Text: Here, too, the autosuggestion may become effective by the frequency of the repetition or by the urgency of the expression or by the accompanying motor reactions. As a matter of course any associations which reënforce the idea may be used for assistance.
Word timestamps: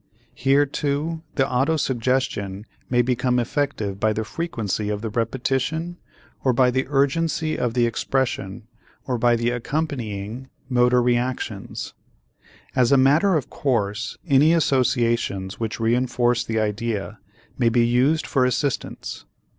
Here, 0.33 0.65
too, 0.65 1.21
the 1.35 1.43
autosuggestion 1.45 2.65
may 2.89 3.03
become 3.03 3.37
effective 3.37 3.99
by 3.99 4.13
the 4.13 4.23
frequency 4.25 4.89
of 4.89 5.03
the 5.03 5.11
repetition 5.11 5.97
or 6.43 6.53
by 6.53 6.71
the 6.71 6.87
urgency 6.89 7.55
of 7.55 7.75
the 7.75 7.85
expression 7.85 8.63
or 9.05 9.19
by 9.19 9.35
the 9.35 9.51
accompanying 9.51 10.49
motor 10.67 11.03
reactions. 11.03 11.93
As 12.75 12.91
a 12.91 12.97
matter 12.97 13.35
of 13.37 13.51
course 13.51 14.17
any 14.27 14.53
associations 14.53 15.59
which 15.59 15.77
reënforce 15.77 16.47
the 16.47 16.59
idea 16.59 17.19
may 17.59 17.69
be 17.69 17.85
used 17.85 18.25
for 18.25 18.43
assistance. 18.43 19.25